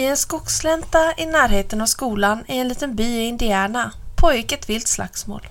I 0.00 0.06
en 0.06 0.16
skogslänta 0.16 1.14
i 1.16 1.26
närheten 1.26 1.80
av 1.80 1.86
skolan 1.86 2.44
i 2.48 2.58
en 2.58 2.68
liten 2.68 2.94
by 2.96 3.04
i 3.04 3.24
Indiana 3.24 3.92
pågick 4.16 4.52
ett 4.52 4.68
vilt 4.68 4.88
slagsmål. 4.88 5.48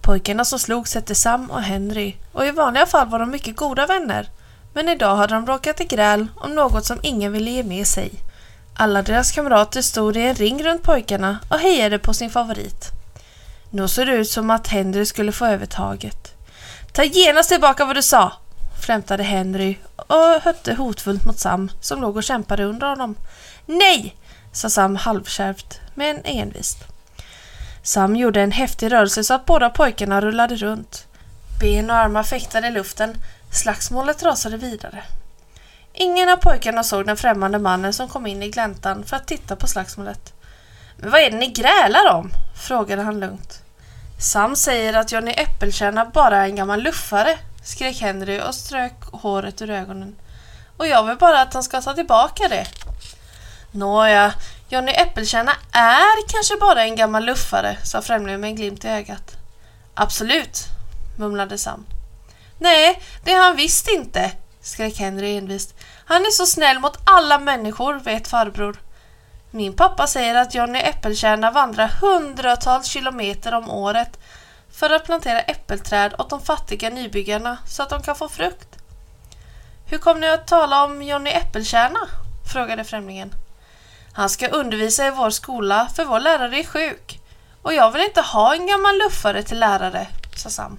Pojkarna 0.00 0.44
som 0.44 0.58
slogs 0.58 0.94
hette 0.94 1.14
Sam 1.14 1.50
och 1.50 1.62
Henry 1.62 2.16
och 2.32 2.46
i 2.46 2.50
vanliga 2.50 2.86
fall 2.86 3.08
var 3.08 3.18
de 3.18 3.30
mycket 3.30 3.56
goda 3.56 3.86
vänner. 3.86 4.28
Men 4.74 4.88
idag 4.88 5.16
hade 5.16 5.34
de 5.34 5.46
råkat 5.46 5.80
i 5.80 5.84
gräl 5.84 6.26
om 6.36 6.54
något 6.54 6.84
som 6.84 6.98
ingen 7.02 7.32
ville 7.32 7.50
ge 7.50 7.62
med 7.62 7.86
sig. 7.86 8.10
Alla 8.74 9.02
deras 9.02 9.32
kamrater 9.32 9.82
stod 9.82 10.16
i 10.16 10.20
en 10.20 10.34
ring 10.34 10.64
runt 10.64 10.82
pojkarna 10.82 11.38
och 11.48 11.58
hejade 11.58 11.98
på 11.98 12.14
sin 12.14 12.30
favorit. 12.30 12.90
Nu 13.70 13.88
såg 13.88 14.06
det 14.06 14.12
ut 14.12 14.30
som 14.30 14.50
att 14.50 14.68
Henry 14.68 15.04
skulle 15.04 15.32
få 15.32 15.46
övertaget. 15.46 16.34
Ta 16.92 17.04
genast 17.04 17.48
tillbaka 17.48 17.84
vad 17.84 17.96
du 17.96 18.02
sa! 18.02 18.32
flämtade 18.82 19.22
Henry 19.22 19.76
och 19.96 20.42
hötte 20.42 20.74
hotfullt 20.74 21.24
mot 21.24 21.38
Sam 21.38 21.70
som 21.80 22.00
låg 22.00 22.16
och 22.16 22.22
kämpade 22.22 22.64
under 22.64 22.86
honom. 22.86 23.16
Nej! 23.66 24.16
sa 24.52 24.70
Sam 24.70 24.96
halvkärvt 24.96 25.80
men 25.94 26.20
envist. 26.24 26.78
Sam 27.82 28.16
gjorde 28.16 28.40
en 28.40 28.52
häftig 28.52 28.92
rörelse 28.92 29.24
så 29.24 29.34
att 29.34 29.46
båda 29.46 29.70
pojkarna 29.70 30.20
rullade 30.20 30.56
runt. 30.56 31.06
Ben 31.60 31.90
och 31.90 31.96
armar 31.96 32.22
fäktade 32.22 32.68
i 32.68 32.70
luften. 32.70 33.16
Slagsmålet 33.50 34.22
rasade 34.22 34.56
vidare. 34.56 35.04
Ingen 35.92 36.28
av 36.28 36.36
pojkarna 36.36 36.84
såg 36.84 37.06
den 37.06 37.16
främmande 37.16 37.58
mannen 37.58 37.92
som 37.92 38.08
kom 38.08 38.26
in 38.26 38.42
i 38.42 38.48
gläntan 38.48 39.04
för 39.04 39.16
att 39.16 39.26
titta 39.26 39.56
på 39.56 39.66
slagsmålet. 39.66 40.32
Men 40.96 41.10
vad 41.10 41.20
är 41.20 41.30
det 41.30 41.36
ni 41.36 41.46
grälar 41.46 42.14
om? 42.14 42.30
frågade 42.66 43.02
han 43.02 43.20
lugnt. 43.20 43.62
Sam 44.18 44.56
säger 44.56 44.94
att 44.94 45.12
Johnny 45.12 45.30
Äppelkärna 45.30 46.04
bara 46.04 46.36
är 46.36 46.44
en 46.44 46.56
gammal 46.56 46.82
luffare, 46.82 47.38
skrek 47.64 48.00
Henry 48.00 48.40
och 48.40 48.54
strök 48.54 49.04
håret 49.12 49.62
ur 49.62 49.70
ögonen. 49.70 50.16
Och 50.76 50.86
jag 50.86 51.04
vill 51.04 51.16
bara 51.16 51.40
att 51.40 51.54
han 51.54 51.62
ska 51.62 51.80
ta 51.80 51.94
tillbaka 51.94 52.48
det. 52.48 52.66
Nåja, 53.74 54.34
Johnny 54.68 54.92
Äppelkärna 54.92 55.52
är 55.72 56.28
kanske 56.28 56.56
bara 56.56 56.82
en 56.82 56.96
gammal 56.96 57.24
luffare, 57.24 57.76
sa 57.84 58.02
främlingen 58.02 58.40
med 58.40 58.48
en 58.48 58.56
glimt 58.56 58.84
i 58.84 58.88
ögat. 58.88 59.36
Absolut, 59.94 60.64
mumlade 61.18 61.58
Sam. 61.58 61.86
Nej, 62.58 63.02
det 63.24 63.32
är 63.32 63.42
han 63.42 63.56
visst 63.56 63.88
inte, 63.88 64.32
skrek 64.60 64.98
Henry 64.98 65.36
envist. 65.36 65.74
Han 66.04 66.22
är 66.22 66.30
så 66.30 66.46
snäll 66.46 66.78
mot 66.78 66.98
alla 67.04 67.38
människor, 67.38 67.94
vet 67.94 68.28
farbror. 68.28 68.76
Min 69.50 69.72
pappa 69.72 70.06
säger 70.06 70.34
att 70.34 70.54
Johnny 70.54 70.78
Äppelkärna 70.78 71.50
vandrar 71.50 71.88
hundratals 71.88 72.86
kilometer 72.86 73.54
om 73.54 73.70
året 73.70 74.18
för 74.72 74.90
att 74.90 75.04
plantera 75.04 75.40
äppelträd 75.40 76.14
åt 76.18 76.30
de 76.30 76.40
fattiga 76.40 76.90
nybyggarna 76.90 77.58
så 77.66 77.82
att 77.82 77.90
de 77.90 78.02
kan 78.02 78.16
få 78.16 78.28
frukt. 78.28 78.68
Hur 79.86 79.98
kom 79.98 80.20
ni 80.20 80.28
att 80.28 80.46
tala 80.46 80.84
om 80.84 81.02
Johnny 81.02 81.30
Äppelkärna? 81.30 82.00
frågade 82.52 82.84
främlingen. 82.84 83.34
Han 84.14 84.28
ska 84.28 84.48
undervisa 84.48 85.06
i 85.06 85.10
vår 85.10 85.30
skola 85.30 85.88
för 85.96 86.04
vår 86.04 86.20
lärare 86.20 86.58
är 86.58 86.64
sjuk. 86.64 87.20
Och 87.62 87.74
jag 87.74 87.90
vill 87.90 88.02
inte 88.02 88.20
ha 88.20 88.54
en 88.54 88.66
gammal 88.66 88.98
luffare 88.98 89.42
till 89.42 89.60
lärare, 89.60 90.06
sa 90.36 90.50
Sam. 90.50 90.78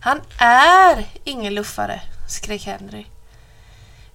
Han 0.00 0.20
är 0.38 1.06
ingen 1.24 1.54
luffare, 1.54 2.00
skrek 2.28 2.66
Henry. 2.66 3.06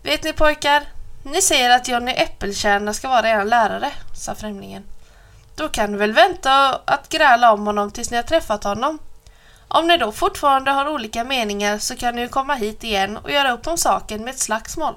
Vet 0.03 0.23
ni 0.23 0.33
pojkar, 0.33 0.83
ni 1.23 1.41
säger 1.41 1.69
att 1.69 1.87
Johnny 1.87 2.11
Äppelkärna 2.11 2.93
ska 2.93 3.09
vara 3.09 3.29
er 3.29 3.45
lärare, 3.45 3.91
sa 4.15 4.35
främlingen. 4.35 4.83
Då 5.55 5.69
kan 5.69 5.91
ni 5.91 5.97
väl 5.97 6.13
vänta 6.13 6.81
att 6.85 7.09
gräla 7.09 7.53
om 7.53 7.65
honom 7.65 7.91
tills 7.91 8.11
ni 8.11 8.17
har 8.17 8.23
träffat 8.23 8.63
honom. 8.63 8.99
Om 9.67 9.87
ni 9.87 9.97
då 9.97 10.11
fortfarande 10.11 10.71
har 10.71 10.87
olika 10.87 11.23
meningar 11.23 11.77
så 11.77 11.95
kan 11.95 12.15
ni 12.15 12.21
ju 12.21 12.27
komma 12.27 12.55
hit 12.55 12.83
igen 12.83 13.17
och 13.17 13.31
göra 13.31 13.51
upp 13.51 13.67
om 13.67 13.77
saken 13.77 14.23
med 14.23 14.31
ett 14.31 14.39
slagsmål. 14.39 14.95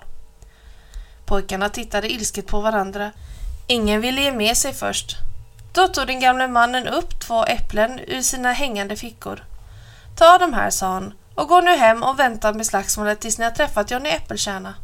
Pojkarna 1.29 1.69
tittade 1.69 2.13
ilsket 2.13 2.47
på 2.47 2.61
varandra. 2.61 3.13
Ingen 3.67 4.01
ville 4.01 4.21
ge 4.21 4.33
med 4.33 4.57
sig 4.57 4.73
först. 4.73 5.17
Då 5.73 5.89
tog 5.89 6.07
den 6.07 6.21
gamle 6.21 6.49
mannen 6.49 6.89
upp 6.89 7.21
två 7.21 7.45
äpplen 7.45 8.01
ur 8.07 8.23
sina 8.23 8.53
hängande 8.53 8.97
fickor. 8.97 9.45
Ta 10.17 10.39
de 10.39 10.53
här, 10.53 10.71
sa 10.71 10.87
han, 10.93 11.15
och 11.35 11.49
gå 11.49 11.61
nu 11.61 11.77
hem 11.77 12.03
och 12.03 12.19
vänta 12.19 12.53
med 12.53 12.67
slagsmålet 12.67 13.21
tills 13.21 13.39
ni 13.39 13.45
har 13.45 13.51
träffat 13.51 13.91
Johnny 13.91 14.09
Äppelkärna. 14.09 14.75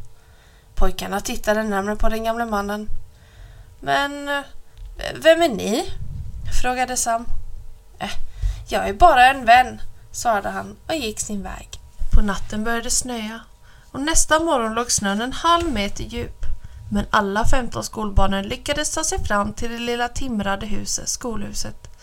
Pojkarna 0.75 1.19
tittade 1.19 1.63
närmare 1.63 1.95
på 1.95 2.09
den 2.09 2.23
gamle 2.23 2.45
mannen. 2.45 2.89
Men 3.79 4.29
eh, 4.29 4.43
vem 5.15 5.41
är 5.41 5.49
ni? 5.49 5.93
frågade 6.61 6.97
Sam. 6.97 7.25
Äh, 7.99 8.09
jag 8.67 8.89
är 8.89 8.93
bara 8.93 9.29
en 9.29 9.45
vän, 9.45 9.81
svarade 10.11 10.49
han 10.49 10.75
och 10.87 10.95
gick 10.95 11.19
sin 11.19 11.43
väg. 11.43 11.69
På 12.15 12.21
natten 12.21 12.63
började 12.63 12.89
snöa 12.89 13.39
och 13.95 14.01
nästa 14.01 14.39
morgon 14.39 14.73
låg 14.73 14.91
snön 14.91 15.21
en 15.21 15.33
halv 15.33 15.71
meter 15.71 16.03
djup. 16.03 16.45
Men 16.91 17.05
alla 17.09 17.45
15 17.45 17.83
skolbarnen 17.83 18.47
lyckades 18.47 18.91
ta 18.91 19.03
sig 19.03 19.25
fram 19.25 19.53
till 19.53 19.71
det 19.71 19.79
lilla 19.79 20.07
timrade 20.07 20.65
huset, 20.65 21.09
skolhuset. 21.09 21.97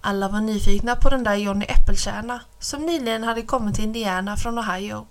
Alla 0.00 0.28
var 0.28 0.40
nyfikna 0.40 0.96
på 0.96 1.08
den 1.10 1.24
där 1.24 1.34
Johnny 1.34 1.66
Äppelkärna 1.68 2.40
som 2.58 2.86
nyligen 2.86 3.24
hade 3.24 3.42
kommit 3.42 3.74
till 3.74 3.84
Indiana 3.84 4.36
från 4.36 4.58
Ohio. 4.58 5.06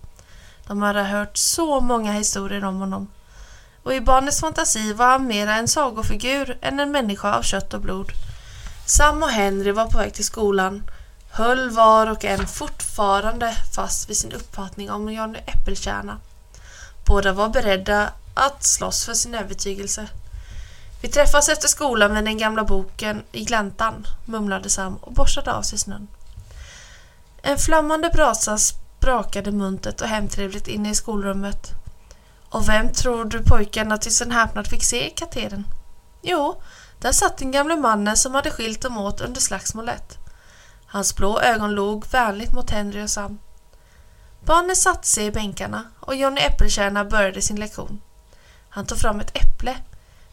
De 0.68 0.82
hade 0.82 1.04
hört 1.04 1.38
så 1.38 1.80
många 1.80 2.12
historier 2.12 2.66
om 2.66 2.76
honom. 2.76 3.08
Och 3.84 3.94
i 3.94 4.02
barnets 4.02 4.40
fantasi 4.40 4.94
var 4.94 5.12
han 5.12 5.28
mera 5.28 5.56
en 5.56 5.68
sagofigur 5.68 6.58
än 6.62 6.80
en 6.80 6.92
människa 6.92 7.38
av 7.38 7.42
kött 7.42 7.74
och 7.74 7.82
blod. 7.82 8.12
Sam 8.86 9.24
och 9.24 9.30
Henry 9.30 9.72
var 9.72 9.86
på 9.86 9.98
väg 9.98 10.14
till 10.14 10.26
skolan 10.26 10.84
höll 11.40 11.70
var 11.70 12.08
och 12.08 12.26
en 12.26 12.48
fortfarande 12.48 13.56
fast 13.76 14.10
vid 14.10 14.18
sin 14.18 14.32
uppfattning 14.32 14.92
om 14.92 15.14
Johnny 15.14 15.40
Äppelkärna. 15.46 16.18
Båda 17.06 17.34
var 17.34 17.50
beredda 17.50 18.10
att 18.34 18.64
slåss 18.64 19.06
för 19.06 19.14
sin 19.14 19.36
övertygelse. 19.36 20.08
Vi 21.02 21.08
träffas 21.08 21.50
efter 21.50 21.68
skolan 21.68 22.14
med 22.14 22.26
den 22.26 22.38
gamla 22.38 22.64
boken 22.64 23.24
i 23.32 23.44
gläntan, 23.44 24.08
mumlade 24.26 24.70
Sam 24.70 24.96
och 24.96 25.14
borstade 25.14 25.54
av 25.54 25.62
sig 25.62 25.80
snön. 25.80 26.08
En 27.42 27.58
flammande 27.58 28.10
brasa 28.10 28.58
sprakade 28.58 29.52
muntet 29.52 30.02
och 30.02 30.08
hemtrevligt 30.08 30.68
inne 30.68 30.90
i 30.90 30.96
skolrummet. 30.96 31.72
Och 32.50 32.70
vem 32.70 32.94
tror 32.94 33.26
du 33.26 33.44
pojkarna 33.44 33.98
till 33.98 34.16
sin 34.16 34.32
häpnad 34.32 34.68
fick 34.68 34.84
se 34.84 35.08
i 35.08 35.10
katedern? 35.10 35.64
Jo, 36.22 36.62
där 37.00 37.12
satt 37.12 37.38
den 37.38 37.52
gamle 37.52 37.76
mannen 37.76 38.18
som 38.18 38.36
hade 38.36 38.52
skilt 38.52 38.82
dem 38.82 38.98
åt 38.98 39.22
under 39.22 39.42
slagsmålet. 39.42 40.20
Hans 40.92 41.16
blå 41.16 41.40
ögon 41.40 41.76
log 41.76 42.06
vänligt 42.12 42.54
mot 42.54 42.70
Henry 42.70 43.04
och 43.04 43.10
Sam. 43.10 43.40
Barnen 44.46 44.76
satte 44.76 45.08
sig 45.08 45.26
i 45.26 45.32
bänkarna 45.32 45.84
och 46.00 46.16
Johnny 46.16 46.42
Äppelkärna 46.42 47.06
började 47.06 47.42
sin 47.42 47.60
lektion. 47.60 48.02
Han 48.70 48.86
tog 48.86 48.98
fram 48.98 49.20
ett 49.20 49.38
äpple, 49.38 49.76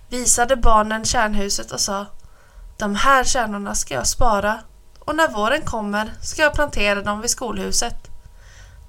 visade 0.09 0.57
barnen 0.57 1.05
kärnhuset 1.05 1.73
och 1.73 1.81
sa 1.81 2.07
De 2.77 2.95
här 2.95 3.25
kärnorna 3.25 3.75
ska 3.75 3.95
jag 3.95 4.07
spara 4.07 4.61
och 4.99 5.17
när 5.17 5.29
våren 5.29 5.63
kommer 5.63 6.13
ska 6.23 6.43
jag 6.43 6.55
plantera 6.55 7.03
dem 7.03 7.21
vid 7.21 7.31
skolhuset. 7.31 8.11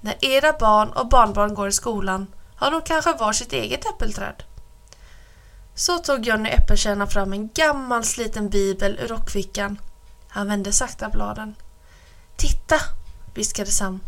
När 0.02 0.26
era 0.26 0.54
barn 0.54 0.90
och 0.90 1.08
barnbarn 1.08 1.54
går 1.54 1.68
i 1.68 1.72
skolan 1.72 2.28
har 2.56 2.72
de 2.72 2.82
kanske 2.82 3.14
var 3.14 3.34
sitt 3.34 3.54
eget 3.54 3.86
äppelträd. 3.86 4.44
Så 5.76 5.98
tog 5.98 6.26
Johnny 6.26 6.50
Äppelkärna 6.50 7.08
fram 7.08 7.34
en 7.34 7.50
gammal 7.50 8.04
sliten 8.04 8.50
bibel 8.50 9.00
ur 9.00 9.08
rockfickan 9.08 9.78
han 10.38 10.48
vände 10.48 10.74
sakta 10.74 11.10
bladen. 11.10 11.56
Titta, 12.36 12.76
viskade 13.34 13.72
Sam. 13.72 14.00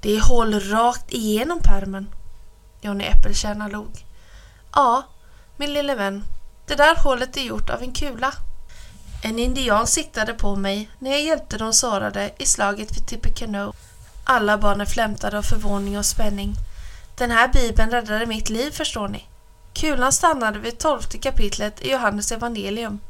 Det 0.00 0.16
är 0.16 0.20
hål 0.20 0.60
rakt 0.60 1.12
igenom 1.12 1.60
pärmen. 1.60 2.08
Johnny 2.80 3.04
Äppelkärna 3.04 3.68
log. 3.68 4.04
Ja, 4.74 5.02
min 5.56 5.72
lille 5.72 5.94
vän. 5.94 6.24
Det 6.66 6.74
där 6.74 6.96
hålet 6.96 7.36
är 7.36 7.40
gjort 7.40 7.70
av 7.70 7.82
en 7.82 7.92
kula. 7.92 8.32
En 9.22 9.38
indian 9.38 9.86
siktade 9.86 10.34
på 10.34 10.56
mig 10.56 10.90
när 10.98 11.10
jag 11.10 11.22
hjälpte 11.22 11.58
de 11.58 11.72
sårade 11.72 12.30
i 12.38 12.46
slaget 12.46 12.96
vid 12.96 13.06
Tippecanoe. 13.06 13.72
Alla 14.24 14.58
barnen 14.58 14.86
flämtade 14.86 15.38
av 15.38 15.42
förvåning 15.42 15.98
och 15.98 16.06
spänning. 16.06 16.54
Den 17.16 17.30
här 17.30 17.48
bibeln 17.48 17.90
räddade 17.90 18.26
mitt 18.26 18.50
liv, 18.50 18.70
förstår 18.70 19.08
ni. 19.08 19.26
Kulan 19.74 20.12
stannade 20.12 20.58
vid 20.58 20.78
tolfte 20.78 21.18
kapitlet 21.18 21.82
i 21.82 21.90
Johannes 21.90 22.32
evangelium. 22.32 23.00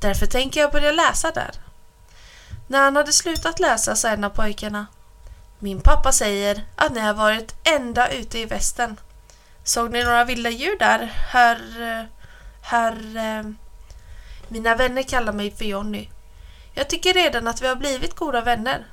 Därför 0.00 0.26
tänker 0.26 0.60
jag 0.60 0.72
börja 0.72 0.92
läsa 0.92 1.30
där. 1.30 1.65
När 2.66 2.82
han 2.82 2.96
hade 2.96 3.12
slutat 3.12 3.60
läsa 3.60 3.96
sa 3.96 4.08
en 4.08 4.24
av 4.24 4.30
pojkarna 4.30 4.86
Min 5.58 5.80
pappa 5.80 6.12
säger 6.12 6.64
att 6.76 6.92
ni 6.92 7.00
har 7.00 7.14
varit 7.14 7.54
ända 7.64 8.10
ute 8.10 8.38
i 8.38 8.44
västen. 8.44 9.00
Såg 9.64 9.92
ni 9.92 10.04
några 10.04 10.24
vilda 10.24 10.50
djur 10.50 10.78
där, 10.78 11.12
herr... 11.30 12.08
herr... 12.62 13.16
Eh, 13.16 13.50
mina 14.48 14.74
vänner 14.74 15.02
kallar 15.02 15.32
mig 15.32 15.50
för 15.50 15.64
Jonny. 15.64 16.08
Jag 16.74 16.88
tycker 16.88 17.14
redan 17.14 17.48
att 17.48 17.62
vi 17.62 17.66
har 17.66 17.76
blivit 17.76 18.16
goda 18.16 18.40
vänner. 18.40 18.86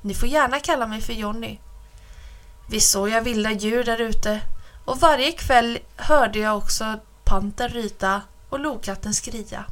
Ni 0.00 0.14
får 0.14 0.28
gärna 0.28 0.60
kalla 0.60 0.86
mig 0.86 1.00
för 1.00 1.12
Jonny. 1.12 1.58
Visst 2.68 2.90
såg 2.90 3.08
jag 3.08 3.22
vilda 3.22 3.50
djur 3.50 3.84
där 3.84 4.00
ute 4.00 4.40
och 4.84 5.00
varje 5.00 5.32
kväll 5.32 5.78
hörde 5.96 6.38
jag 6.38 6.56
också 6.56 7.00
panter 7.24 7.68
ryta 7.68 8.22
och 8.48 8.60
lokatten 8.60 9.14
skria. 9.14 9.64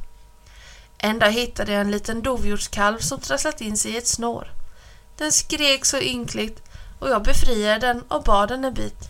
En 1.01 1.19
dag 1.19 1.31
hittade 1.31 1.71
jag 1.71 1.81
en 1.81 1.91
liten 1.91 2.21
dovhjortskalv 2.21 2.97
som 2.97 3.19
trasslat 3.19 3.61
in 3.61 3.77
sig 3.77 3.91
i 3.91 3.97
ett 3.97 4.07
snår. 4.07 4.51
Den 5.17 5.31
skrek 5.31 5.85
så 5.85 5.99
ynkligt 5.99 6.61
och 6.99 7.09
jag 7.09 7.23
befriade 7.23 7.87
den 7.87 8.01
och 8.01 8.23
bad 8.23 8.49
den 8.49 8.65
en 8.65 8.73
bit. 8.73 9.09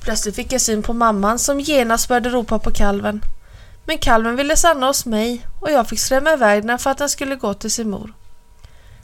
Plötsligt 0.00 0.36
fick 0.36 0.52
jag 0.52 0.60
syn 0.60 0.82
på 0.82 0.92
mamman 0.92 1.38
som 1.38 1.60
genast 1.60 2.08
började 2.08 2.30
ropa 2.30 2.58
på 2.58 2.70
kalven. 2.70 3.20
Men 3.84 3.98
kalven 3.98 4.36
ville 4.36 4.56
stanna 4.56 4.86
hos 4.86 5.06
mig 5.06 5.46
och 5.60 5.70
jag 5.70 5.88
fick 5.88 6.00
skrämma 6.00 6.32
iväg 6.32 6.66
den 6.66 6.78
för 6.78 6.90
att 6.90 6.98
den 6.98 7.08
skulle 7.08 7.36
gå 7.36 7.54
till 7.54 7.70
sin 7.70 7.90
mor. 7.90 8.12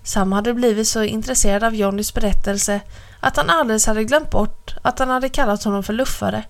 Sam 0.04 0.32
hade 0.32 0.54
blivit 0.54 0.88
så 0.88 1.02
intresserad 1.02 1.64
av 1.64 1.74
Johnnys 1.74 2.14
berättelse 2.14 2.80
att 3.20 3.36
han 3.36 3.50
alldeles 3.50 3.86
hade 3.86 4.04
glömt 4.04 4.30
bort 4.30 4.74
att 4.82 4.98
han 4.98 5.08
hade 5.08 5.28
kallat 5.28 5.64
honom 5.64 5.82
för 5.82 5.92
luffare. 5.92 6.44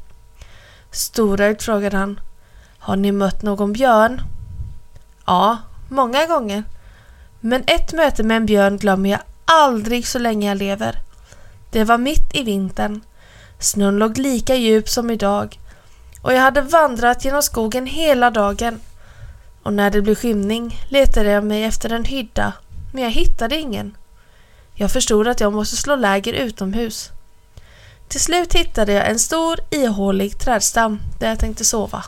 Storögd 0.91 1.63
frågade 1.63 1.97
han. 1.97 2.21
Har 2.79 2.97
ni 2.97 3.13
mött 3.13 3.43
någon 3.43 3.73
björn? 3.73 4.23
Ja, 5.27 5.59
många 5.89 6.27
gånger. 6.27 6.65
Men 7.41 7.65
ett 7.67 7.93
möte 7.93 8.23
med 8.23 8.37
en 8.37 8.47
björn 8.47 8.77
glömmer 8.77 9.11
jag 9.11 9.21
aldrig 9.45 10.07
så 10.07 10.19
länge 10.19 10.49
jag 10.49 10.59
lever. 10.59 10.99
Det 11.71 11.85
var 11.85 11.99
mitt 11.99 12.35
i 12.35 12.43
vintern. 12.43 13.01
Snön 13.59 13.99
låg 13.99 14.19
lika 14.19 14.55
djup 14.55 14.89
som 14.89 15.11
idag 15.11 15.59
och 16.23 16.33
jag 16.33 16.41
hade 16.41 16.61
vandrat 16.61 17.25
genom 17.25 17.43
skogen 17.43 17.87
hela 17.87 18.31
dagen. 18.31 18.81
Och 19.63 19.73
när 19.73 19.91
det 19.91 20.03
blev 20.03 20.15
skymning 20.15 20.81
letade 20.89 21.31
jag 21.31 21.45
mig 21.45 21.65
efter 21.65 21.93
en 21.93 22.05
hydda, 22.05 22.53
men 22.93 23.03
jag 23.03 23.11
hittade 23.11 23.57
ingen. 23.57 23.97
Jag 24.75 24.91
förstod 24.91 25.29
att 25.29 25.41
jag 25.41 25.53
måste 25.53 25.77
slå 25.77 25.97
läger 25.97 26.33
utomhus. 26.33 27.11
Till 28.09 28.21
slut 28.21 28.53
hittade 28.55 28.93
jag 28.93 29.11
en 29.11 29.19
stor 29.19 29.61
ihålig 29.71 30.39
trädstam 30.39 31.01
där 31.19 31.29
jag 31.29 31.39
tänkte 31.39 31.65
sova. 31.65 32.05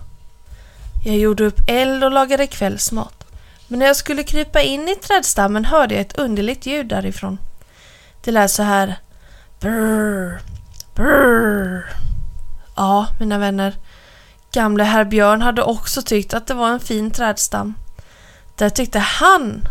Jag 1.06 1.16
gjorde 1.16 1.44
upp 1.44 1.60
eld 1.66 2.04
och 2.04 2.10
lagade 2.10 2.46
kvällsmat. 2.46 3.24
Men 3.68 3.78
när 3.78 3.86
jag 3.86 3.96
skulle 3.96 4.22
krypa 4.22 4.62
in 4.62 4.88
i 4.88 4.94
trädstammen 4.94 5.64
hörde 5.64 5.94
jag 5.94 6.00
ett 6.00 6.18
underligt 6.18 6.66
ljud 6.66 6.88
därifrån. 6.88 7.38
Det 8.24 8.30
lät 8.30 8.50
så 8.50 8.62
här. 8.62 8.98
Brrr, 9.60 10.40
brrr. 10.94 11.96
Ja, 12.76 13.06
mina 13.20 13.38
vänner. 13.38 13.74
Gamle 14.52 14.84
herr 14.84 15.04
Björn 15.04 15.42
hade 15.42 15.62
också 15.62 16.02
tyckt 16.02 16.34
att 16.34 16.46
det 16.46 16.54
var 16.54 16.68
en 16.68 16.80
fin 16.80 17.10
trädstam. 17.10 17.74
Där 18.56 18.70
tyckte 18.70 18.98
han 18.98 19.68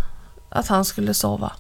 att 0.50 0.68
han 0.68 0.86
skulle 0.86 1.14
sova. 1.14 1.52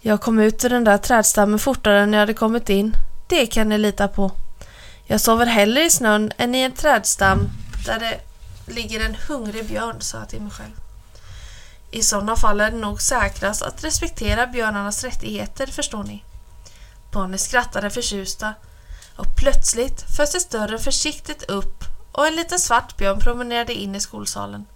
Jag 0.00 0.20
kom 0.20 0.38
ut 0.38 0.64
ur 0.64 0.70
den 0.70 0.84
där 0.84 0.98
trädstammen 0.98 1.58
fortare 1.58 2.00
än 2.00 2.12
jag 2.12 2.20
hade 2.20 2.34
kommit 2.34 2.68
in. 2.68 2.96
Det 3.28 3.46
kan 3.46 3.68
ni 3.68 3.78
lita 3.78 4.08
på. 4.08 4.30
Jag 5.04 5.20
sover 5.20 5.46
hellre 5.46 5.84
i 5.84 5.90
snön 5.90 6.32
än 6.36 6.54
i 6.54 6.60
en 6.60 6.72
trädstam 6.72 7.48
där 7.86 7.98
det 7.98 8.31
ligger 8.66 9.00
en 9.00 9.16
hungrig 9.28 9.68
björn, 9.68 10.00
sa 10.00 10.18
jag 10.18 10.28
till 10.28 10.42
mig 10.42 10.50
själv. 10.50 10.80
I 11.90 12.02
sådana 12.02 12.36
fall 12.36 12.60
är 12.60 12.70
det 12.70 12.76
nog 12.76 13.02
säkrast 13.02 13.62
att 13.62 13.84
respektera 13.84 14.46
björnarnas 14.46 15.04
rättigheter, 15.04 15.66
förstår 15.66 16.04
ni. 16.04 16.24
Barnen 17.12 17.38
skrattade 17.38 17.90
förtjusta 17.90 18.54
och 19.16 19.36
plötsligt 19.36 20.16
föstes 20.16 20.48
dörren 20.48 20.78
försiktigt 20.78 21.42
upp 21.42 21.84
och 22.12 22.26
en 22.26 22.36
liten 22.36 22.58
svart 22.58 22.96
björn 22.96 23.18
promenerade 23.18 23.74
in 23.74 23.94
i 23.94 24.00
skolsalen. 24.00 24.66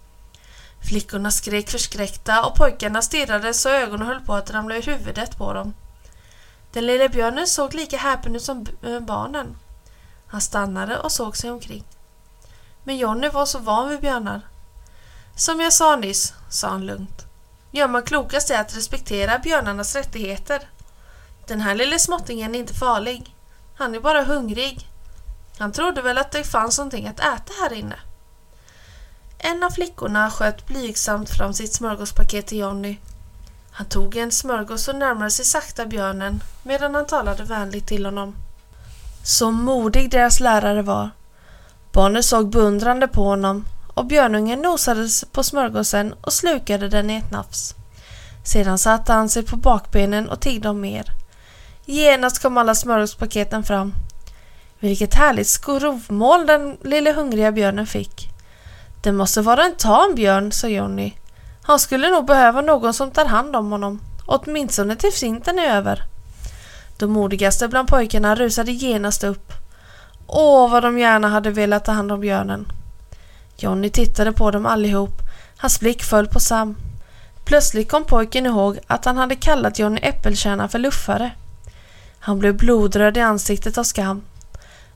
Flickorna 0.89 1.31
skrek 1.31 1.69
förskräckta 1.69 2.45
och 2.45 2.55
pojkarna 2.55 3.01
stirrade 3.01 3.53
så 3.53 3.69
ögonen 3.69 4.07
höll 4.07 4.21
på 4.21 4.33
att 4.33 4.51
ramla 4.51 4.75
ur 4.75 4.81
huvudet 4.81 5.37
på 5.37 5.53
dem. 5.53 5.73
Den 6.73 6.85
lille 6.85 7.09
björnen 7.09 7.47
såg 7.47 7.73
lika 7.73 7.97
häpen 7.97 8.35
ut 8.35 8.43
som 8.43 8.67
barnen. 9.01 9.57
Han 10.27 10.41
stannade 10.41 10.99
och 10.99 11.11
såg 11.11 11.37
sig 11.37 11.51
omkring. 11.51 11.83
Men 12.87 12.97
Jonny 12.97 13.29
var 13.29 13.45
så 13.45 13.59
van 13.59 13.89
vid 13.89 14.01
björnar. 14.01 14.41
Som 15.35 15.59
jag 15.59 15.73
sa 15.73 15.95
nyss, 15.95 16.33
sa 16.49 16.67
han 16.67 16.85
lugnt, 16.85 17.25
gör 17.71 17.87
man 17.87 18.03
klokast 18.03 18.49
i 18.49 18.53
att 18.53 18.77
respektera 18.77 19.39
björnarnas 19.39 19.95
rättigheter. 19.95 20.69
Den 21.47 21.61
här 21.61 21.75
lille 21.75 21.99
småttingen 21.99 22.55
är 22.55 22.59
inte 22.59 22.73
farlig. 22.73 23.35
Han 23.75 23.95
är 23.95 23.99
bara 23.99 24.23
hungrig. 24.23 24.87
Han 25.57 25.71
trodde 25.71 26.01
väl 26.01 26.17
att 26.17 26.31
det 26.31 26.43
fanns 26.43 26.77
någonting 26.77 27.07
att 27.07 27.19
äta 27.19 27.53
här 27.61 27.73
inne. 27.73 27.95
En 29.37 29.63
av 29.63 29.69
flickorna 29.69 30.31
sköt 30.31 30.67
blygsamt 30.67 31.29
fram 31.29 31.53
sitt 31.53 31.73
smörgåspaket 31.73 32.47
till 32.47 32.57
Jonny. 32.57 32.97
Han 33.71 33.87
tog 33.87 34.17
en 34.17 34.31
smörgås 34.31 34.87
och 34.87 34.95
närmade 34.95 35.31
sig 35.31 35.45
sakta 35.45 35.85
björnen 35.85 36.43
medan 36.63 36.95
han 36.95 37.05
talade 37.05 37.43
vänligt 37.43 37.87
till 37.87 38.05
honom. 38.05 38.35
Så 39.23 39.51
modig 39.51 40.11
deras 40.11 40.39
lärare 40.39 40.81
var. 40.81 41.09
Barnen 41.91 42.23
såg 42.23 42.49
beundrande 42.49 43.07
på 43.07 43.23
honom 43.23 43.65
och 43.93 44.05
björnungen 44.05 44.61
nosade 44.61 45.07
på 45.31 45.43
smörgåsen 45.43 46.13
och 46.21 46.33
slukade 46.33 46.89
den 46.89 47.09
i 47.09 47.15
ett 47.15 47.31
nafs. 47.31 47.75
Sedan 48.43 48.77
satte 48.77 49.13
han 49.13 49.29
sig 49.29 49.43
på 49.43 49.55
bakbenen 49.55 50.29
och 50.29 50.39
tiggde 50.39 50.69
om 50.69 50.81
mer. 50.81 51.05
Genast 51.85 52.41
kom 52.41 52.57
alla 52.57 52.75
smörgåspaketen 52.75 53.63
fram. 53.63 53.93
Vilket 54.79 55.13
härligt 55.13 55.47
skrovmål 55.47 56.45
den 56.45 56.77
lille 56.83 57.13
hungriga 57.13 57.51
björnen 57.51 57.87
fick. 57.87 58.29
Det 59.03 59.11
måste 59.11 59.41
vara 59.41 59.63
en 59.65 59.75
tam 59.75 60.15
björn, 60.15 60.51
sa 60.51 60.67
Jonny. 60.67 61.13
Han 61.61 61.79
skulle 61.79 62.09
nog 62.09 62.25
behöva 62.25 62.61
någon 62.61 62.93
som 62.93 63.11
tar 63.11 63.25
hand 63.25 63.55
om 63.55 63.71
honom, 63.71 64.01
åtminstone 64.25 64.95
tills 64.95 65.23
vintern 65.23 65.59
är 65.59 65.75
över. 65.75 66.03
De 66.97 67.11
modigaste 67.11 67.67
bland 67.67 67.87
pojkarna 67.87 68.35
rusade 68.35 68.71
genast 68.71 69.23
upp. 69.23 69.53
Åh, 70.27 70.71
vad 70.71 70.83
de 70.83 70.99
gärna 70.99 71.27
hade 71.27 71.51
velat 71.51 71.85
ta 71.85 71.91
hand 71.91 72.11
om 72.11 72.19
björnen. 72.19 72.71
Jonny 73.57 73.89
tittade 73.89 74.31
på 74.31 74.51
dem 74.51 74.65
allihop. 74.65 75.21
Hans 75.57 75.79
blick 75.79 76.03
föll 76.03 76.27
på 76.27 76.39
Sam. 76.39 76.75
Plötsligt 77.45 77.89
kom 77.89 78.05
pojken 78.05 78.45
ihåg 78.45 78.79
att 78.87 79.05
han 79.05 79.17
hade 79.17 79.35
kallat 79.35 79.79
Jonny 79.79 79.99
Äppelkärna 80.03 80.67
för 80.67 80.79
luffare. 80.79 81.31
Han 82.19 82.39
blev 82.39 82.57
blodröd 82.57 83.17
i 83.17 83.21
ansiktet 83.21 83.77
av 83.77 83.83
skam. 83.83 84.21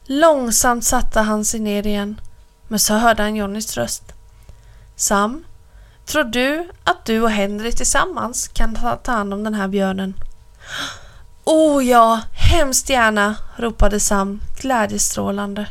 Långsamt 0.05 0.83
satte 0.83 1.19
han 1.19 1.45
sig 1.45 1.59
ner 1.59 1.87
igen. 1.87 2.21
Men 2.67 2.79
så 2.79 2.93
hörde 2.93 3.23
han 3.23 3.35
Jonnys 3.35 3.77
röst. 3.77 4.03
Sam, 4.95 5.43
tror 6.05 6.23
du 6.23 6.69
att 6.83 7.05
du 7.05 7.21
och 7.21 7.31
Henry 7.31 7.71
tillsammans 7.71 8.47
kan 8.47 8.75
ta 9.03 9.11
hand 9.11 9.33
om 9.33 9.43
den 9.43 9.53
här 9.53 9.67
björnen? 9.67 10.13
Oh 11.43 11.85
ja, 11.85 12.21
hemskt 12.51 12.89
gärna, 12.89 13.35
ropade 13.55 13.99
Sam 13.99 14.41
glädjestrålande. 14.61 15.67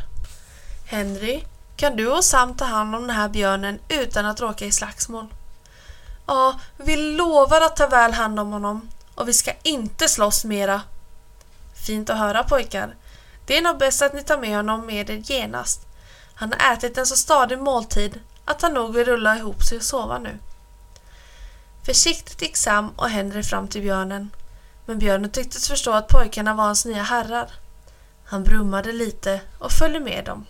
Henry, 0.85 1.43
kan 1.75 1.95
du 1.95 2.07
och 2.07 2.25
Sam 2.25 2.55
ta 2.55 2.65
hand 2.65 2.95
om 2.95 3.01
den 3.01 3.15
här 3.15 3.29
björnen 3.29 3.79
utan 3.89 4.25
att 4.25 4.41
råka 4.41 4.65
i 4.65 4.71
slagsmål? 4.71 5.27
Ja, 6.27 6.59
vi 6.77 6.97
lovar 6.97 7.61
att 7.61 7.75
ta 7.75 7.87
väl 7.87 8.13
hand 8.13 8.39
om 8.39 8.51
honom 8.51 8.89
och 9.15 9.27
vi 9.27 9.33
ska 9.33 9.51
inte 9.63 10.07
slåss 10.07 10.45
mera. 10.45 10.81
Fint 11.85 12.09
att 12.09 12.17
höra 12.17 12.43
pojkar. 12.43 12.95
Det 13.45 13.57
är 13.57 13.61
nog 13.61 13.77
bäst 13.77 14.01
att 14.01 14.13
ni 14.13 14.23
tar 14.23 14.37
med 14.37 14.55
honom 14.55 14.85
med 14.85 15.09
er 15.09 15.21
genast. 15.31 15.87
Han 16.33 16.53
har 16.57 16.73
ätit 16.73 16.97
en 16.97 17.05
så 17.05 17.15
stadig 17.15 17.59
måltid 17.59 18.19
att 18.45 18.61
han 18.61 18.73
nog 18.73 18.93
vill 18.93 19.05
rulla 19.05 19.37
ihop 19.37 19.63
sig 19.63 19.77
och 19.77 19.83
sova 19.83 20.19
nu. 20.19 20.37
Försiktigt 21.85 22.41
gick 22.41 22.57
Sam 22.57 22.89
och 22.95 23.09
Henry 23.09 23.43
fram 23.43 23.67
till 23.67 23.81
björnen. 23.81 24.31
Men 24.91 24.99
björnen 24.99 25.31
tycktes 25.31 25.67
förstå 25.67 25.91
att 25.91 26.07
pojkarna 26.07 26.53
var 26.53 26.63
hans 26.63 26.85
nya 26.85 27.03
herrar. 27.03 27.51
Han 28.25 28.43
brummade 28.43 28.91
lite 28.91 29.41
och 29.59 29.71
följde 29.71 29.99
med 29.99 30.25
dem. 30.25 30.45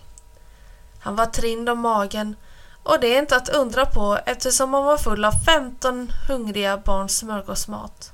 Han 1.00 1.16
var 1.16 1.26
trind 1.26 1.68
om 1.68 1.78
magen 1.78 2.36
och 2.82 3.00
det 3.00 3.06
är 3.06 3.18
inte 3.18 3.36
att 3.36 3.48
undra 3.48 3.86
på 3.86 4.18
eftersom 4.26 4.74
han 4.74 4.84
var 4.84 4.98
full 4.98 5.24
av 5.24 5.32
15 5.32 6.12
hungriga 6.28 6.76
barns 6.76 7.16
smörgåsmat. 7.16 8.12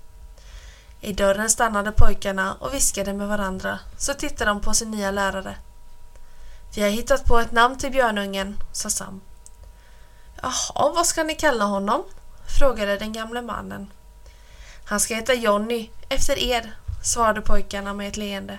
I 1.01 1.13
dörren 1.13 1.51
stannade 1.51 1.93
pojkarna 1.93 2.55
och 2.55 2.75
viskade 2.75 3.13
med 3.13 3.29
varandra 3.29 3.79
så 3.99 4.15
tittade 4.15 4.51
de 4.51 4.61
på 4.61 4.75
sin 4.75 4.91
nya 4.91 5.11
lärare. 5.11 5.57
Vi 6.75 6.83
har 6.83 6.89
hittat 6.89 7.25
på 7.25 7.39
ett 7.39 7.53
namn 7.53 7.79
till 7.79 7.91
björnungen, 7.91 8.57
sa 8.73 8.91
Sam. 8.91 9.21
Jaha, 10.43 10.93
vad 10.95 11.07
ska 11.07 11.23
ni 11.25 11.35
kalla 11.35 11.65
honom? 11.65 12.05
frågade 12.59 12.99
den 12.99 13.13
gamle 13.13 13.43
mannen. 13.43 13.93
Han 14.85 15.01
ska 15.01 15.15
heta 15.15 15.35
Jonny, 15.35 15.91
efter 16.09 16.39
er, 16.39 16.73
svarade 17.03 17.41
pojkarna 17.41 17.95
med 17.95 18.09
ett 18.09 18.17
leende. 18.17 18.59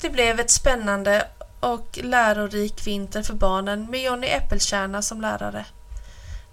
Det 0.00 0.10
blev 0.10 0.40
ett 0.40 0.50
spännande 0.50 1.28
och 1.60 1.98
lärorik 2.02 2.86
vinter 2.86 3.22
för 3.22 3.34
barnen 3.34 3.90
med 3.90 4.02
Johnny 4.02 4.26
Äppelkärna 4.26 5.02
som 5.02 5.20
lärare. 5.20 5.64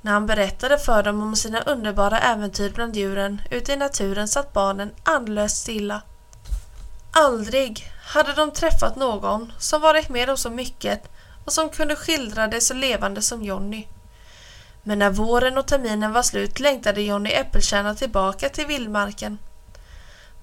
När 0.02 0.12
han 0.12 0.26
berättade 0.26 0.78
för 0.78 1.04
dem 1.04 1.22
om 1.22 1.36
sina 1.36 1.62
underbara 1.62 2.20
äventyr 2.20 2.72
bland 2.76 2.96
djuren 2.96 3.42
ute 3.52 3.74
i 3.74 3.78
naturen 3.78 4.28
satt 4.28 4.54
barnen 4.54 4.92
andlöst 5.04 5.58
stilla. 5.58 6.02
Aldrig 7.12 7.92
hade 8.04 8.34
de 8.34 8.52
träffat 8.52 8.96
någon 8.96 9.54
som 9.60 9.82
varit 9.82 10.10
med 10.10 10.30
om 10.30 10.38
så 10.38 10.50
mycket 10.50 11.12
och 11.46 11.54
som 11.54 11.70
kunde 11.70 11.96
skildra 11.96 12.48
det 12.48 12.62
så 12.62 12.74
levande 12.74 13.22
som 13.22 13.44
Jonny. 13.44 13.88
Men 14.84 15.00
när 15.00 15.10
våren 15.10 15.58
och 15.58 15.68
terminen 15.68 16.14
var 16.14 16.24
slut 16.24 16.60
längtade 16.60 17.02
Johnny 17.02 17.30
Äppelkärna 17.30 17.96
tillbaka 17.96 18.50
till 18.50 18.66
vildmarken. 18.66 19.38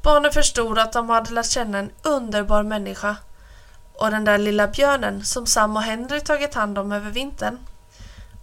Barnen 0.02 0.32
förstod 0.32 0.78
att 0.78 0.92
de 0.92 1.08
hade 1.08 1.30
lärt 1.30 1.50
känna 1.50 1.78
en 1.78 1.90
underbar 2.02 2.62
människa 2.62 3.16
och 3.94 4.10
den 4.10 4.24
där 4.24 4.38
lilla 4.38 4.68
björnen 4.68 5.24
som 5.24 5.46
Sam 5.46 5.76
och 5.76 5.82
Henry 5.82 6.20
tagit 6.20 6.54
hand 6.54 6.78
om 6.78 6.92
över 6.92 7.10
vintern. 7.10 7.58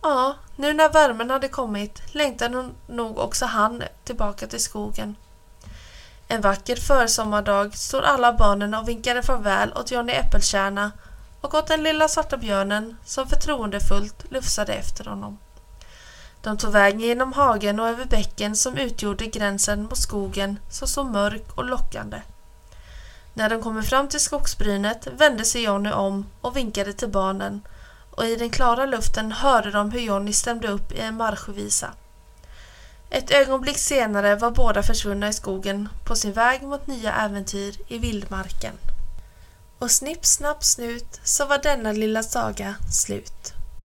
Ja, 0.02 0.36
nu 0.56 0.74
när 0.74 0.90
värmen 0.90 1.30
hade 1.30 1.48
kommit 1.48 2.02
längtade 2.14 2.70
nog 2.88 3.20
också 3.20 3.46
han 3.46 3.84
tillbaka 4.04 4.48
till 4.48 4.64
skogen. 4.64 5.16
En 6.28 6.42
vacker 6.42 6.76
försommardag 6.76 7.78
stod 7.78 8.04
alla 8.04 8.34
barnen 8.34 8.74
och 8.74 8.88
vinkade 8.88 9.24
farväl 9.24 9.74
åt 9.74 9.92
Johnny 9.92 10.14
Äppelkärna 10.14 10.92
och 11.42 11.54
åt 11.54 11.68
den 11.68 11.84
lilla 11.84 12.08
svarta 12.08 12.38
björnen 12.38 12.98
som 13.06 13.28
förtroendefullt 13.28 14.32
lufsade 14.32 14.74
efter 14.74 15.06
honom. 15.06 15.38
De 16.42 16.58
tog 16.58 16.72
vägen 16.72 17.00
genom 17.00 17.34
hagen 17.34 17.80
och 17.80 17.88
över 17.88 18.06
bäcken 18.06 18.56
som 18.56 18.78
utgjorde 18.78 19.26
gränsen 19.26 19.84
mot 19.84 19.98
skogen 19.98 20.60
som 20.70 20.88
såg 20.88 21.06
mörk 21.06 21.58
och 21.58 21.66
lockande. 21.66 22.22
När 23.34 23.50
de 23.50 23.62
kom 23.62 23.84
fram 23.84 24.08
till 24.08 24.20
skogsbrynet 24.20 25.08
vände 25.18 25.46
sig 25.46 25.64
Jonny 25.64 25.92
om 25.92 26.26
och 26.42 26.58
vinkade 26.58 26.94
till 26.94 27.10
barnen 27.10 27.62
och 28.12 28.26
i 28.26 28.36
den 28.36 28.50
klara 28.50 28.86
luften 28.86 29.32
hörde 29.32 29.72
de 29.72 29.92
hur 29.92 30.00
Jonny 30.00 30.34
stämde 30.34 30.68
upp 30.68 30.92
i 30.92 31.00
en 31.00 31.18
marschvisa. 31.18 31.94
Ett 33.10 33.32
ögonblick 33.32 33.78
senare 33.78 34.36
var 34.36 34.52
båda 34.52 34.84
försvunna 34.84 35.28
i 35.28 35.34
skogen 35.34 35.90
på 36.06 36.16
sin 36.16 36.34
väg 36.34 36.62
mot 36.62 36.88
nya 36.88 37.14
äventyr 37.14 37.76
i 37.88 37.98
vildmarken. 37.98 38.74
Och 39.80 39.92
snipp, 39.92 40.26
snapp, 40.26 40.64
snut 40.64 41.20
så 41.24 41.46
var 41.46 41.58
denna 41.58 41.92
lilla 41.92 42.24
saga 42.24 42.76
slut. 42.92 43.57